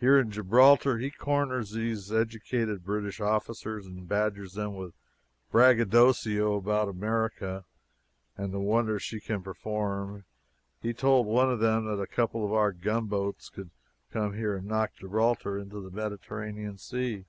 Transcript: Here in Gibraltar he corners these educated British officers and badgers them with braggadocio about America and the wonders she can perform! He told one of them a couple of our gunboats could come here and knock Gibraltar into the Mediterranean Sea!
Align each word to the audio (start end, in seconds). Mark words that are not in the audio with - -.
Here 0.00 0.18
in 0.18 0.30
Gibraltar 0.30 0.96
he 0.96 1.10
corners 1.10 1.72
these 1.72 2.10
educated 2.10 2.82
British 2.86 3.20
officers 3.20 3.84
and 3.84 4.08
badgers 4.08 4.54
them 4.54 4.74
with 4.76 4.94
braggadocio 5.52 6.54
about 6.56 6.88
America 6.88 7.66
and 8.38 8.50
the 8.50 8.60
wonders 8.60 9.02
she 9.02 9.20
can 9.20 9.42
perform! 9.42 10.24
He 10.80 10.94
told 10.94 11.26
one 11.26 11.50
of 11.52 11.60
them 11.60 11.86
a 11.86 12.06
couple 12.06 12.46
of 12.46 12.54
our 12.54 12.72
gunboats 12.72 13.50
could 13.50 13.68
come 14.10 14.32
here 14.32 14.56
and 14.56 14.66
knock 14.68 14.94
Gibraltar 14.94 15.58
into 15.58 15.82
the 15.82 15.90
Mediterranean 15.94 16.78
Sea! 16.78 17.26